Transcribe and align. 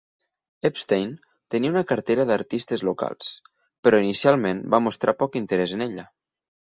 Epstein 0.67 1.11
tenia 1.55 1.73
una 1.73 1.83
cartera 1.91 2.25
d'artistes 2.29 2.83
locals 2.89 3.29
però 3.89 4.01
inicialment 4.07 4.67
va 4.75 4.81
mostrar 4.87 5.17
poc 5.21 5.39
interès 5.43 5.77
en 5.79 5.87
ella. 5.91 6.09